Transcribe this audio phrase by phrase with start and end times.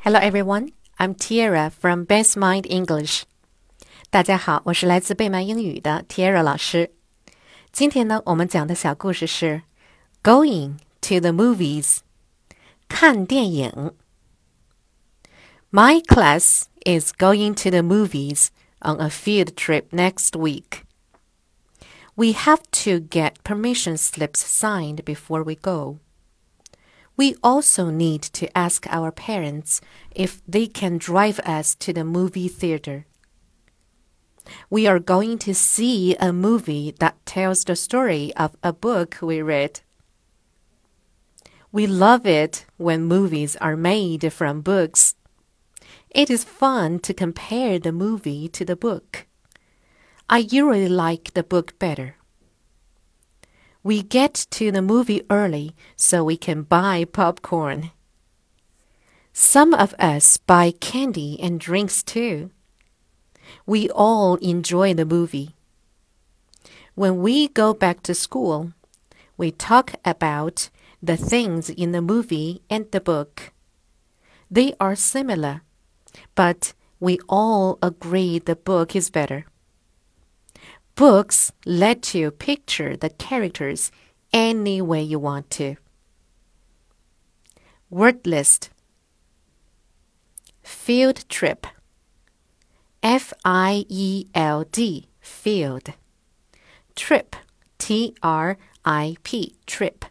[0.00, 3.23] Hello everyone, I'm Tiara from Best Mind English.
[4.09, 6.91] 大家好，我是来自贝曼英语的 Tiara 老师。
[7.71, 9.63] 今天呢，我们讲的小故事是
[10.23, 11.99] Going to the movies，
[12.87, 13.93] 看电影。
[15.71, 18.47] My class is going to the movies
[18.81, 20.83] on a field trip next week.
[22.15, 25.99] We have to get permission slips signed before we go.
[27.21, 29.79] We also need to ask our parents
[30.09, 33.05] if they can drive us to the movie theater.
[34.71, 39.39] We are going to see a movie that tells the story of a book we
[39.39, 39.81] read.
[41.71, 45.13] We love it when movies are made from books.
[46.09, 49.27] It is fun to compare the movie to the book.
[50.27, 52.15] I usually like the book better.
[53.83, 57.91] We get to the movie early so we can buy popcorn.
[59.33, 62.51] Some of us buy candy and drinks too.
[63.65, 65.55] We all enjoy the movie.
[66.93, 68.73] When we go back to school,
[69.35, 70.69] we talk about
[71.01, 73.51] the things in the movie and the book.
[74.51, 75.63] They are similar,
[76.35, 79.45] but we all agree the book is better.
[81.01, 83.91] Books let you picture the characters
[84.31, 85.77] any way you want to.
[87.89, 88.69] Word list.
[90.61, 91.65] Field trip.
[93.01, 95.93] F I E L D field.
[96.95, 97.35] Trip.
[97.79, 100.05] T R I P trip.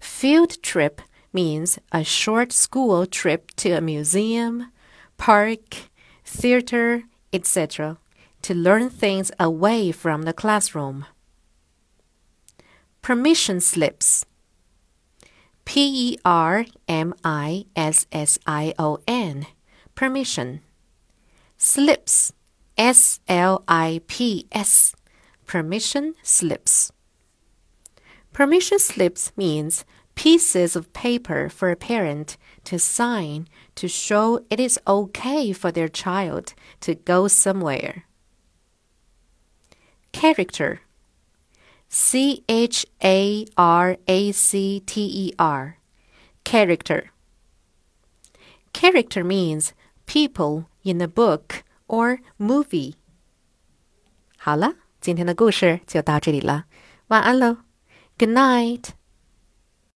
[0.00, 1.00] Field trip
[1.32, 4.72] means a short school trip to a museum,
[5.18, 5.76] park,
[6.24, 7.96] theater, etc.
[8.42, 11.06] to learn things away from the classroom.
[13.02, 14.24] Permission slips.
[15.64, 19.46] P E R M I S S I O N.
[19.94, 20.60] Permission.
[21.56, 22.32] Slips.
[22.76, 24.94] S L I P S.
[25.46, 26.92] Permission slips.
[28.32, 29.84] Permission slips means
[30.14, 35.88] pieces of paper for a parent to sign to show it is okay for their
[35.88, 38.04] child to go somewhere.
[40.11, 40.79] Character
[41.89, 45.77] C H A R A C T E R
[46.43, 47.05] Character
[48.73, 49.73] Character means
[50.05, 52.95] people in a book or movie.
[54.37, 56.65] 好了，今天的故事就到这里了，
[57.07, 57.57] 晚安喽。
[58.17, 58.89] Good night.